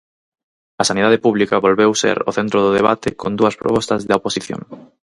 [0.81, 4.61] A sanidade pública volveu ser o centro do debate con dúas propostas da oposición.